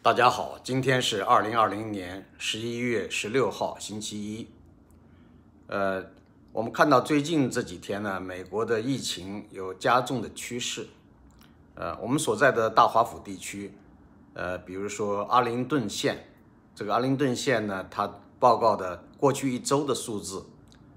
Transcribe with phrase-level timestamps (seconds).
[0.00, 4.48] 大家好，今天是二零二零年十一月十六号，星期一。
[5.66, 6.02] 呃，
[6.52, 10.86] 我们看到最近这几天呢，美国的疫情有加重的趋势。
[11.74, 13.74] 呃，我们所在的大华府地区，
[14.34, 16.24] 呃，比如说阿灵顿县，
[16.76, 18.08] 这个阿灵顿县呢，它
[18.38, 20.46] 报告的过去一周的数字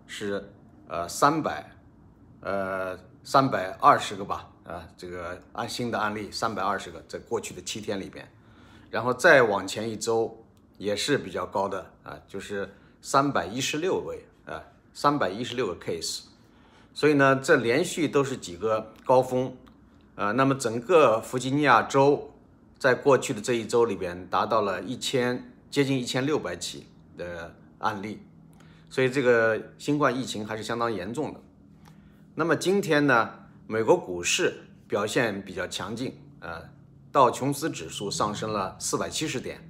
[0.05, 0.47] 是
[0.88, 1.71] 呃三百
[2.41, 8.31] 呃三百二十个吧，啊，这个按新的案例三百二十个，在过去的七天里边。
[8.91, 10.43] 然后再往前一周
[10.77, 12.69] 也是比较高的啊，就是
[13.01, 14.61] 三百一十六位啊，
[14.93, 16.23] 三百一十六个 case，
[16.93, 19.55] 所以呢，这连续都是几个高峰
[20.15, 20.33] 啊。
[20.33, 22.33] 那么整个弗吉尼亚州
[22.77, 26.87] 在过去的这一周里边达到了一千接近一千六百起
[27.18, 28.19] 的案例，
[28.89, 31.39] 所以这个新冠疫情还是相当严重的。
[32.35, 33.30] 那么今天呢，
[33.67, 36.61] 美国股市表现比较强劲啊。
[37.11, 39.69] 道琼斯指数上升了四百七十点，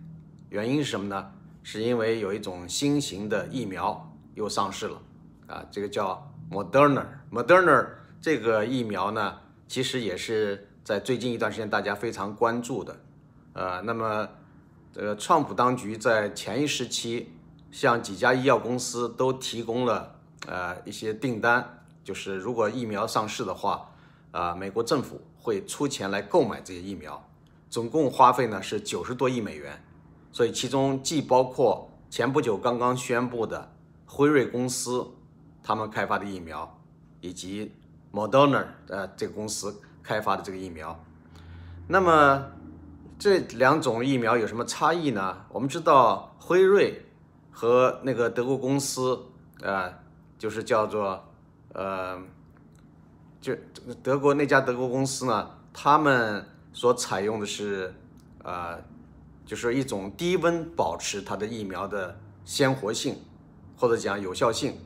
[0.50, 1.32] 原因是什么呢？
[1.64, 5.02] 是因为有一种新型的疫苗又上市了，
[5.48, 7.04] 啊，这个叫 Moderna。
[7.32, 7.88] Moderna
[8.22, 13.00] 这个疫苗呢，其实也是在最近一段时间大家非常关注的，
[13.54, 14.30] 呃，那么
[14.94, 17.34] 这个创普当局在前一时期
[17.72, 20.16] 向几家医药公司都提供了
[20.46, 23.90] 呃一些订单，就是如果疫苗上市的话，
[24.30, 27.28] 啊，美国政府会出钱来购买这些疫苗。
[27.72, 29.82] 总共花费呢是九十多亿美元，
[30.34, 33.72] 所以其中既包括前不久刚刚宣布的
[34.06, 35.08] 辉瑞公司
[35.64, 36.70] 他们开发的疫苗，
[37.22, 37.72] 以及
[38.12, 41.02] Moderna 呃这个公司开发的这个疫苗。
[41.88, 42.46] 那么
[43.18, 45.38] 这两种疫苗有什么差异呢？
[45.48, 47.02] 我们知道辉瑞
[47.52, 49.18] 和那个德国公司
[49.62, 49.94] 呃
[50.38, 51.24] 就是叫做
[51.72, 52.22] 呃
[53.40, 53.56] 就
[54.04, 56.46] 德国那家德国公司呢，他们。
[56.74, 57.94] 所采用的是，
[58.44, 58.80] 呃，
[59.46, 63.18] 就是一种低温保持它的疫苗的鲜活性，
[63.78, 64.78] 或者讲有效性，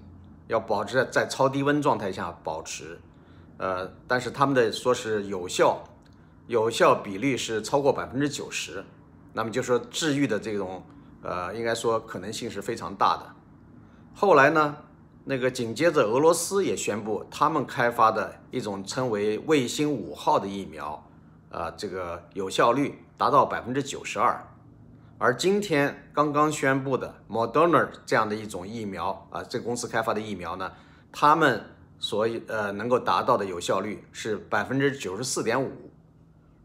[0.48, 3.00] 要保持在超低温状态下保持，
[3.58, 5.84] 呃，但是他们的说是有效，
[6.48, 8.84] 有效比例是超过百分之九十，
[9.32, 10.84] 那么就说治愈的这种，
[11.22, 13.36] 呃，应该说可能性是非常大的。
[14.16, 14.76] 后来呢，
[15.24, 21.02] 那个紧接着俄罗斯也宣布，他们开发的一种称为卫星五号的疫苗。
[21.50, 24.46] 啊，这个有效率达到百分之九十二，
[25.18, 30.72] 而今天刚刚宣布的 Moderna 这样的一种疫苗啊，这公司开发的疫苗呢，
[31.14, 31.64] 他们
[31.98, 35.72] 所以呃能够达到的有效率是百分之九十四点五，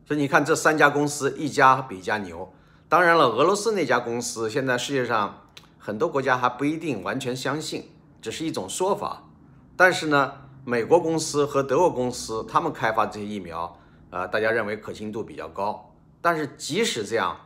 [0.04, 2.52] 所以你看这三家公司一家比一家牛。
[2.88, 5.42] 当然了，俄罗斯那家公司现在世界上
[5.78, 7.88] 很多国家还不一定完全相信，
[8.20, 9.22] 只是一种说法。
[9.76, 10.32] 但是呢，
[10.64, 13.76] 美国公司和德国公司他们开发这些疫苗。
[14.10, 17.36] 呃，大家认为可信度比较高，但是即使这样，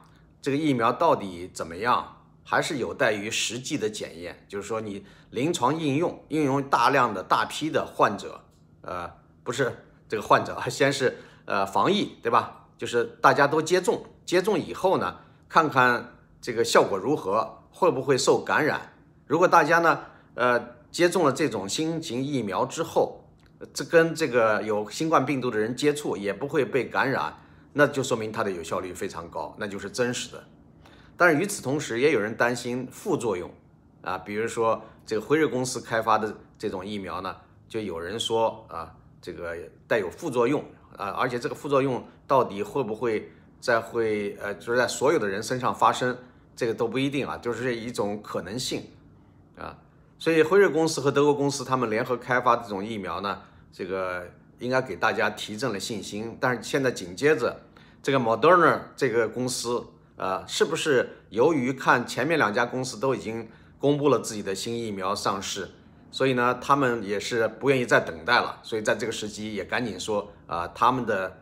[0.41, 4.45] 这个疫苗到底怎么样，还是有待于实际的检验。
[4.49, 8.41] 就是说，你临床应用，应用大量的大批的患者，
[8.83, 9.11] 呃，
[9.43, 12.67] 不是这个患者，先是呃防疫，对吧？
[12.77, 18.95] 就是大家都接种，接种以后呢，看看这个效果如何，会不会受感染。
[19.27, 20.01] 如果大家呢，
[20.35, 23.24] 呃，接种了这种新型疫苗之后，
[23.73, 27.35] 这跟这个有新冠病毒的人接触也不会被感染，
[27.73, 30.45] 那就说明它的有效率非常高，那就是真实的。
[31.17, 33.51] 但是与此同时，也有人担心副作用
[34.03, 37.35] 啊，比如说这个辉瑞公司开发的这种疫苗呢，
[37.69, 38.93] 就有人说啊，
[39.23, 40.63] 这个带有副作用
[40.97, 46.17] 啊，而且这个副作用到底会不会在会呃，就是在所有的人身上发生，
[46.57, 48.83] 这个都不一定啊，就是一种可能性
[49.57, 49.79] 啊。
[50.25, 53.43] 所以辉瑞公司和德国公司他们联合开发这种疫苗呢。
[53.71, 54.27] 这个
[54.59, 57.55] 应该给大家提振了信心，但是现在紧接着，
[58.03, 59.85] 这个 Moderna 这个公司，
[60.17, 63.47] 呃，是不是由于看前面两家公司都已经
[63.79, 65.69] 公布了自己的新疫苗上市，
[66.11, 71.37] 所以呢，他们也是不愿意再等待了，所以在这个时机也赶紧说啊，他们的，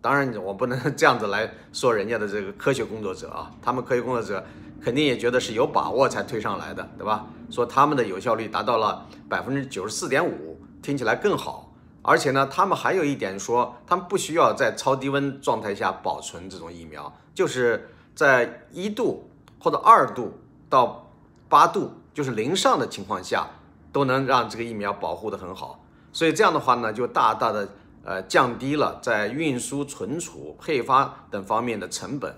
[0.00, 4.42] 当然我不能 这样子来说人家的这个科学工作者啊，他们科学工作者
[4.84, 7.26] 肯定也觉得是有把握才推上来的，对吧？
[7.50, 10.60] 说他们的有效率达到了百分之九十四点五。
[10.82, 11.72] 听起来更好，
[12.02, 20.34] 而且呢，他们还有一点说，他们不需要在超低温状态下保存这种疫苗，就是在一度或者二度
[20.68, 21.10] 到
[21.48, 23.48] 八度，就是零上的情况下，
[23.94, 25.82] 都能让这个疫苗保护得很好。
[26.12, 27.66] 所以这样的话呢，就大大的
[28.04, 32.36] 呃降低了在运输、存储、配发等方面的成本。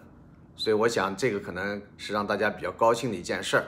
[0.57, 3.65] 所以我想这个可能是让大家比较高兴的一件事儿，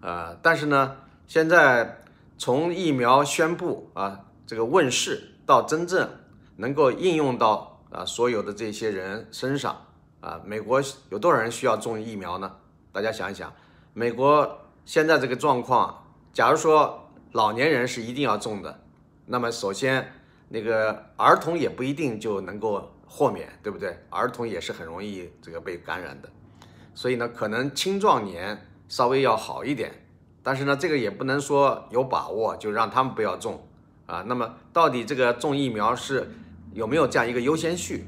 [0.00, 0.96] 呃，但是呢，
[1.26, 2.00] 现在。
[2.36, 6.10] 从疫苗宣布啊，这个问世到真正
[6.56, 9.86] 能够应用到啊所有的这些人身上
[10.20, 12.56] 啊，美国有多少人需要种疫苗呢？
[12.90, 13.52] 大家想一想，
[13.92, 18.80] 美国现在这个状况，假如说老年人是一定要种的，
[19.26, 20.12] 那么首先
[20.48, 23.96] 那个儿童也不一定就能够豁免，对不对？
[24.10, 26.28] 儿童也是很容易这个被感染的，
[26.94, 29.92] 所以呢，可能青壮年稍微要好一点，
[30.42, 33.66] 但是呢，这个也不能说有把握就让他们不要种
[34.06, 34.24] 啊。
[34.26, 36.28] 那么到底这个种疫苗是
[36.72, 38.06] 有没有这样一个优先序？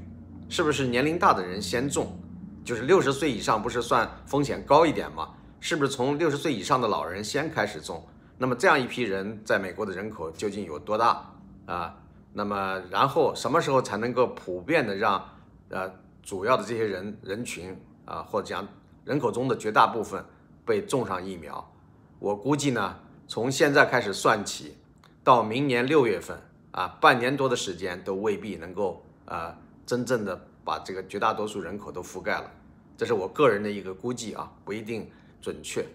[0.48, 2.18] 是不是年龄大的人先种？
[2.64, 5.30] 就是六十岁以上不是算风险高一点吗？
[5.60, 8.06] 是不是从六十岁以上的老人先开始种？
[8.38, 11.32] 那么这样一批人在美国的人口究竟有多大
[11.66, 11.96] 啊？
[12.36, 15.26] 那么然后什么时候才能够普遍的让
[15.70, 15.90] 呃
[16.22, 17.74] 主要的这些人人群
[18.04, 18.68] 啊，或者讲
[19.06, 20.22] 人口中的绝大部分
[20.66, 21.72] 被种上疫苗？
[22.18, 22.96] 我估计呢，
[23.26, 24.76] 从现在开始算起，
[25.24, 26.38] 到明年六月份
[26.72, 29.56] 啊，半年多的时间都未必能够啊
[29.86, 30.38] 真正的。
[30.66, 32.50] 把这个绝大多数人口都覆盖了，
[32.96, 35.08] 这是我个人的一个估计啊，不一定
[35.40, 35.86] 准确。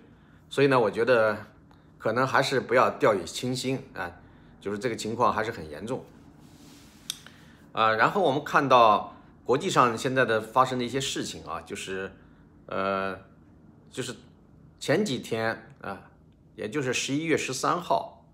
[0.49, 1.37] 所以呢，我觉得
[1.97, 4.09] 可能还是不要掉以轻心啊，
[4.61, 6.01] 就是这个情况还是很严重。
[7.71, 12.11] 啊，然后我们看到国际上现在的发生的一些事情啊，就是
[12.65, 13.17] 呃，
[13.89, 14.15] 就是
[14.79, 16.01] 前几天啊，
[16.55, 18.25] 也就是十一月十三号，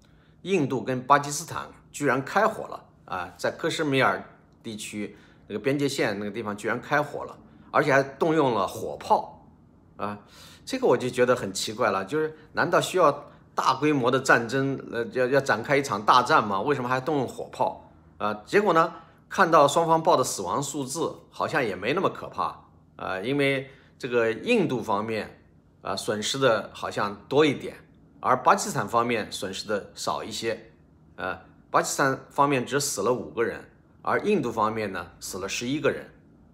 [0.42, 4.24] 印度跟巴基斯坦居然开火了啊，在克什米尔
[4.62, 5.18] 地区。
[5.50, 7.34] 那个边界线那个地方居然开火了，
[7.72, 9.48] 而且还动用了火炮，
[9.95, 10.19] 啊，
[10.66, 16.60] 这个我就觉得很奇怪了，就是难道需要大规模的战争，呃，要要展开一场大战吗？
[16.60, 17.89] 为什么还动用火炮？
[18.18, 18.94] 啊，结果呢，
[19.29, 22.65] 看到双方报的死亡数字好像也没那么可怕，
[22.95, 23.69] 啊，因为
[24.00, 25.41] 这个印度方面
[25.81, 27.75] 啊损失的好像多一点，
[28.19, 30.71] 而巴基斯坦方面损失的少一些，
[31.15, 31.39] 呃，
[31.69, 33.63] 巴基斯坦方面只死了五个人。
[34.03, 36.09] 而印度方面呢，死了十一个人，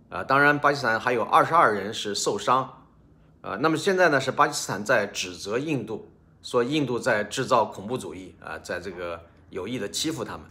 [0.10, 2.64] 啊，当然巴基斯坦还有二十二人是受伤，
[3.42, 6.12] 啊，那么现在呢是巴基斯坦在指责印度，
[6.42, 9.22] 说印度在制造恐怖主义，啊，在这个
[9.52, 10.48] 有意的欺负他们，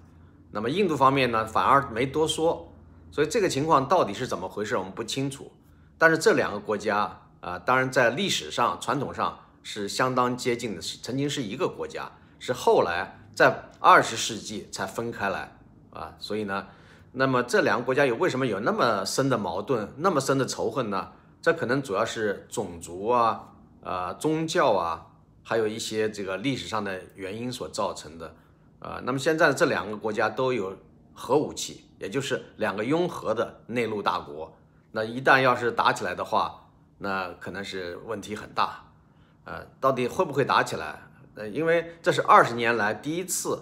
[0.53, 2.73] 那么印度方面呢反而没多说，
[3.11, 5.51] 所以这个情况到底是怎么回事，我们不清楚。
[5.99, 15.57] 但是这两个国家啊，当然在历史上传统上是相当接近的，是曾经是一个国家，是后来在二十世纪才分开来，
[15.91, 16.67] 啊，所以呢。
[17.15, 21.13] 那么这两个国家有为什么有那么深的矛盾、那么深的仇恨呢？
[21.43, 23.51] 这可能主要是种族啊、
[23.83, 25.09] 呃宗教啊，
[25.43, 28.35] 还有一些这个历史上的原因所造成的。
[28.83, 30.77] 啊，那么现在这两个国家都有
[31.15, 34.55] 核武器，也就是两个拥核的内陆大国。
[34.91, 36.69] 那一旦要是打起来的话，
[36.99, 38.85] 那可能是问题很大。
[39.45, 41.01] 呃，到底会不会打起来？
[41.37, 43.59] 呃，因为这是二十年来第一次。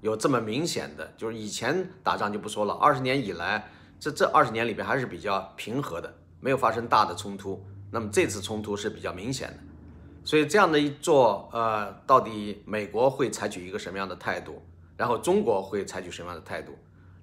[0.00, 3.68] 有这么明显的，就是以前打仗就不说了，二十年以来，
[3.98, 7.60] 这这二十年里边还是比较平和的，没有发生大的冲突。
[7.90, 9.58] 那么这次冲突是比较明显的，
[10.28, 14.60] 所以这样的一做，呃，到底美国会采取一个什么样的态度？
[14.94, 16.72] 然后中国会采取什么样的态度？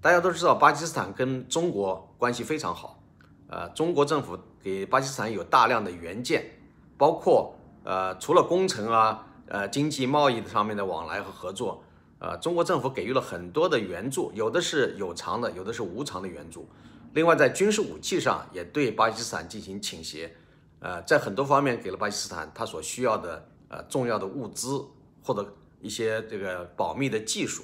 [0.01, 2.99] 大家都知道，巴基斯坦跟中国关系非常好，
[3.47, 6.49] 呃，中国政府给巴基斯坦有大量的援建，
[6.97, 7.53] 包括
[7.83, 11.83] 呃，除了工程啊，呃，经济贸易上面的往来和合作。
[12.17, 16.67] 呃，中国政府给予了很多的援助，有的是有偿的，有的是无偿的援助。
[17.13, 20.35] 另外，在军事武器上也对巴基斯坦进行倾斜，
[20.85, 24.79] 呃，在很多方面给了巴基斯坦他所需要的呃重要的物资
[25.23, 25.51] 或者
[25.81, 27.63] 一些这个保密的技术。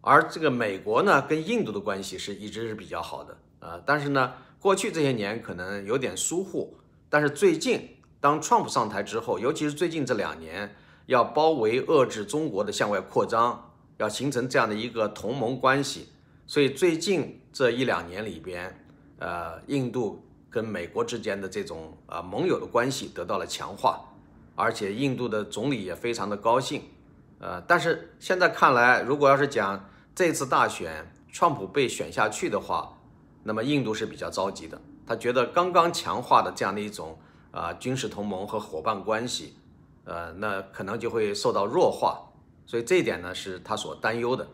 [0.00, 6.78] 而这个美国呢，跟印度的关系是一直是比较好的，呃，但是呢，过去这些年可能有点疏忽，
[7.10, 10.74] 但是最近当川普上台之后，尤其是最近这两年。
[11.06, 16.06] 要包围遏制中国的向外扩张，要形成这样的一个同盟关系，
[16.46, 18.86] 所以最近这一两年里边，
[19.18, 24.00] 呃，印度跟美国之间的这种呃盟友的关系得到了强化，
[24.56, 26.82] 而且印度的总理也非常的高兴，
[27.38, 32.98] 呃，但是现在看来，如果要是讲这次大选，川普被选下去的话，
[33.44, 37.16] 那么印度是比较着急的，他觉得刚刚强化的这样的一种
[37.52, 39.54] 啊军事同盟和伙伴关系。
[40.04, 42.18] 呃，那可能就会受到弱化，
[42.66, 44.44] 所以这一点呢是他所担忧的。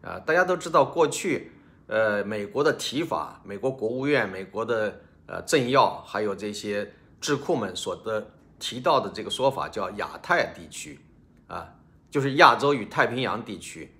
[0.00, 1.52] 啊，大家都知道，过去
[1.88, 8.26] 呃，美国的提法，美国国务院、美国的呃政要，还有这些智库们所的
[8.58, 11.00] 提到的这个说法叫亚太地区，
[11.46, 11.74] 啊，
[12.10, 13.94] 就是亚洲与太平洋地区。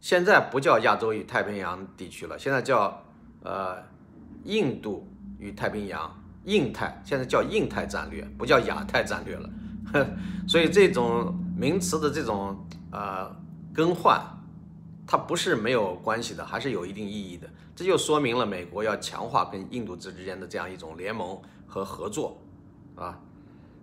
[0.00, 3.02] 现在不叫亚洲与太平洋地区了，现在叫
[3.42, 3.82] 呃
[4.44, 9.50] 印度与太平洋、印太，现在叫印太战略，不叫亚太战略了。
[10.46, 13.34] 所以这种名词的这种呃
[13.72, 14.20] 更换，
[15.06, 17.48] 它不是没有关系的，还是有一定意义的。
[17.76, 22.40] 这就说明了美国要强化跟印度之间的这样一种联盟和合作，
[22.94, 23.20] 啊，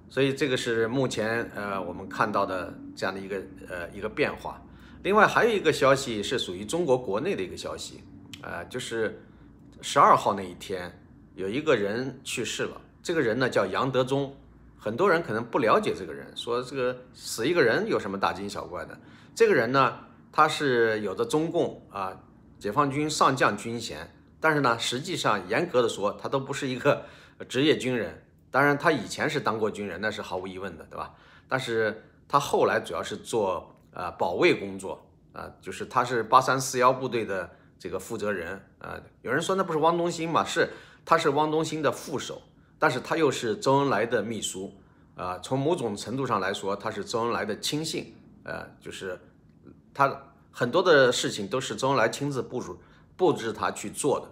[0.09, 4.61] 所以这个是目前呃我们看到的这样的一个呃一个变化。
[5.03, 8.01] 另外还有一个消息是属于中国国内的一个消息，
[8.41, 9.21] 呃，就是
[9.81, 10.91] 十二号那一天
[11.35, 14.33] 有一个人去世了，这个人呢叫杨德忠，
[14.77, 18.97] 很多人可能不了解这个人，说这个死一个人有什么大惊小怪的？
[19.33, 19.97] 这个人呢，
[20.31, 22.15] 他是有着中共啊
[22.61, 27.03] 解放军上将军衔，但是呢，实际上严格的说，他都不是一个
[27.49, 28.23] 职业军人。
[28.49, 31.13] 当然，他以前是当过军人，那是毫无疑问的，对吧？
[31.49, 33.67] 但是他后来主要是做。
[33.93, 38.97] 呃，保卫工作啊，就是他是八三四幺部队的这个负责人啊。
[39.21, 40.45] 有人说那不是汪东兴吗？
[40.45, 40.69] 是，
[41.03, 42.41] 他是汪东兴的副手，
[42.79, 44.73] 但是他又是周恩来的秘书
[45.17, 45.37] 啊。
[45.39, 48.15] 从某种程度上来说，他是周恩来的亲信，
[48.45, 49.19] 呃，就是
[49.93, 50.07] 他
[50.51, 52.79] 很多的事情都是周恩来亲自部署
[53.17, 54.27] 布置他去做的。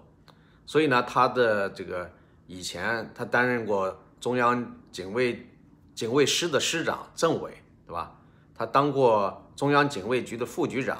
[0.65, 2.11] 所以呢，他的这个
[2.47, 5.47] 以前他担任过中央警卫
[5.95, 8.15] 警卫师的师长、政委，对吧？
[8.55, 9.45] 他当过。
[9.59, 10.97] 中央警卫局的副局长，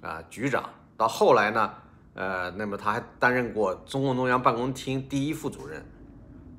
[0.00, 1.72] 啊，局长，到后来呢，
[2.14, 5.86] 呃，那么他还担任过中共中央办公厅第一副主任，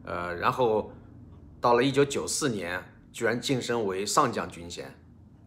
[0.06, 0.90] 呃，然后
[1.60, 4.86] 到了一九九四年，居然晋升为上将军衔，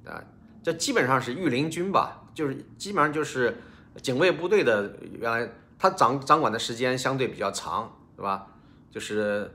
[0.04, 0.22] 啊，
[0.62, 3.56] 这基本上是御林军吧，就是基本上就是
[4.02, 8.46] 警卫部队的原来他掌掌管的时间相对比较长，对吧？
[8.90, 9.54] 就是。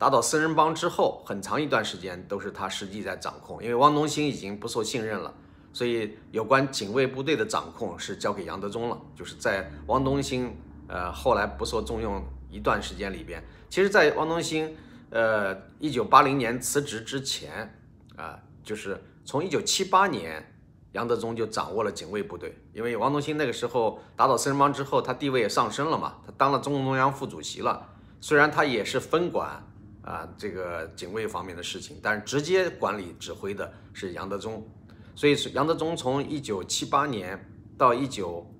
[0.00, 5.34] 打倒四人帮之后，很长一段时间都是他实际在掌控，因为汪东兴已经不受信任了，
[5.72, 9.02] 所以有关警卫部队的掌控是交给杨德忠了。
[9.16, 10.56] 就是在汪东兴
[10.86, 14.76] 呃后来不受重用一段时间里边，其实，在汪东兴
[15.10, 17.76] 呃一九八零年辞职之前
[18.14, 20.57] 啊，就是从一九七八年，
[20.98, 27.88] 杨德忠就掌握了警卫部队，因为王东兴那个时候打倒四人帮之后，他地位也上升了嘛，他当了中共中央副主席了，
[28.20, 29.64] 虽然他也是分管。
[30.02, 34.66] 啊，这个警卫方面的事情，但是直接管理指挥的是杨德忠，
[35.14, 37.38] 所以杨德忠从一九七八年
[37.76, 38.50] 到一九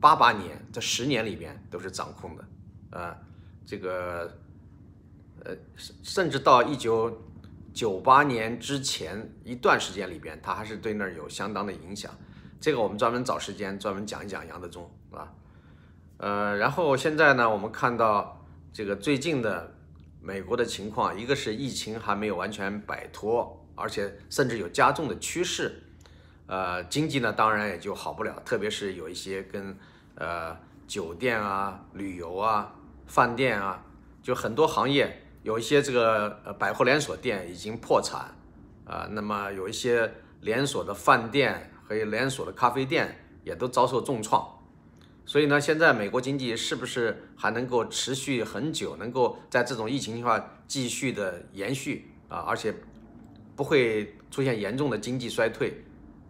[0.00, 2.44] 八八年这十年里边都是掌控的，
[2.90, 3.16] 呃，
[3.66, 4.30] 这个
[5.42, 7.10] 呃，甚甚至到一九
[7.72, 12.10] 九八年之前一段时间里边，他还是对那儿有相当的影响。
[12.60, 15.32] 这个我们专门找时间专门讲一讲杨德忠，啊？
[16.18, 19.74] 呃，然后现在呢，我们看到这个最近的。
[20.24, 25.82] 美国的情况，一个是疫情还没有完全摆脱，而且甚至有加重的趋势，
[26.46, 29.76] 呃，经济呢当然也就好不了，特别是有一些跟
[30.14, 32.72] 呃酒店啊、旅游啊、
[33.08, 33.84] 饭店啊，
[34.22, 38.34] 就很多行业有一些这个呃百货连锁店已经破产，
[38.84, 44.46] 啊，那么有一些连锁的饭店和连锁的咖啡店也都遭受重创。
[45.24, 52.74] 所以呢，现在美国经济是不是还能够持续很久，能够在这种疫情情况继续的延续啊，而且
[53.54, 55.84] 不会出现严重的经济衰退？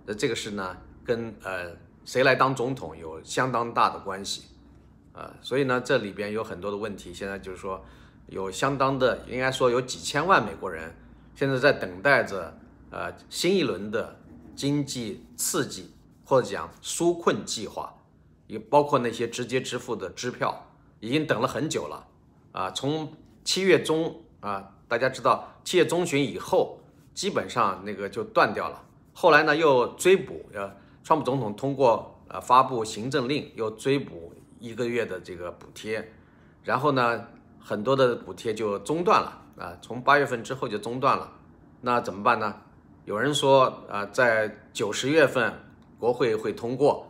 [0.05, 4.43] 那，这个是呢，跟呃谁来当总统有相当大的关系
[5.13, 5.35] 啊。
[5.41, 7.83] 所以呢，这里边有很多的问题，现在就是说
[8.27, 10.95] 有相当的，应该说有几千万美国人
[11.35, 12.57] 现在在等待着
[12.91, 14.17] 呃新一轮的
[14.55, 15.93] 经济刺激
[16.25, 17.95] 或者讲纾困计划。
[18.49, 20.67] 也包括那些直接支付的支票，
[21.01, 22.07] 已经等了很久了
[22.51, 22.71] 啊！
[22.73, 23.11] 从
[23.45, 26.79] 七月中啊，大家知道七月中旬以后，
[27.15, 28.85] 基本上那个就断掉了。
[29.15, 30.71] 后来呢，又追补，呃，
[31.03, 36.13] 川普总统通过呃发布行政令，又追补一个月的这个补贴，
[36.63, 37.27] 然后呢，
[37.63, 41.31] 很多的补贴就中断了啊，从八月份之后就中断了。
[41.81, 42.55] 那怎么办呢？
[43.05, 45.53] 有人说啊，在九十月份
[45.99, 47.09] 国会会通过。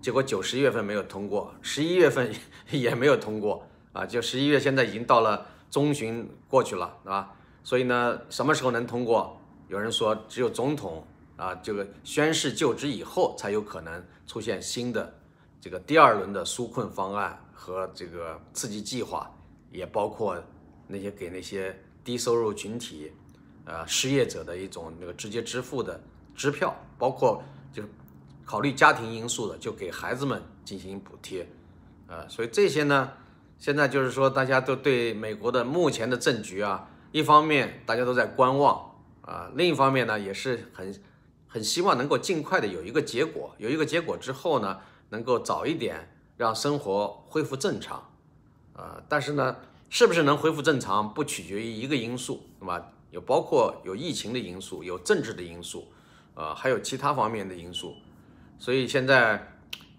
[0.00, 2.34] 结果九十月份没有通过，十一月份
[2.70, 4.04] 也没有通过啊！
[4.04, 7.32] 就十一月现在已经到了中旬过去了，对吧？
[7.62, 9.40] 所以呢，什么时候能通过？
[9.68, 11.06] 有人说只有总统
[11.36, 15.14] 啊这个宣誓就职以后才有可能出现新的
[15.60, 19.32] 这个第二轮的纾困方案和这个刺激计划，
[19.72, 20.40] 也包括
[20.86, 23.10] 那些给那些低收入群体、
[23.64, 26.00] 呃失业者的一种那个直接支付的
[26.34, 27.88] 支票，包括就是。
[28.44, 31.48] 考虑家庭因素的，就给孩子们进行补贴，
[32.08, 33.12] 呃，所以这些呢，
[33.56, 40.94] 现在就是说，大家都对美国的目前的政局啊，一方面大家都在观望啊，另一方面呢，也是很
[41.46, 48.11] 很希望能够尽快的有一个结果，有一个结果之后呢，能够早一点让生活恢复正常，
[48.74, 49.56] 啊，但是呢，
[49.90, 52.92] 是不是能恢复正常，不取决于一个因素，对吧？
[53.10, 55.92] 有包括有疫情的因素，有政治的因素，
[56.34, 57.94] 呃，还有其他方面的因素。
[58.58, 59.58] 所以现在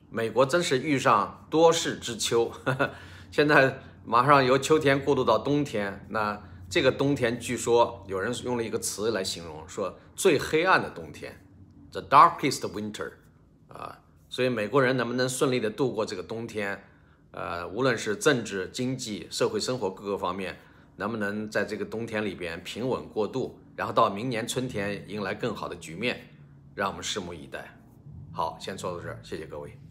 [0.10, 2.51] 美国真是遇上多事之秋，
[3.32, 11.46] 现在马上由秋天过渡到冬天，那这个冬天据说有人用了一个词来形容，说最黑暗的冬天
[11.92, 13.12] ，the darkest winter，
[13.68, 16.84] 啊，所以美国人能不能顺利的度过这个冬天，
[17.33, 20.57] 呃，无论是政治、经济、社会生活各个方面，
[20.95, 26.21] 能不能在这个冬天里边平稳过渡，然后到明年春天迎来更好的局面，
[26.75, 27.75] 让我们拭目以待。
[28.31, 29.82] 好，先说到这儿，谢谢各位。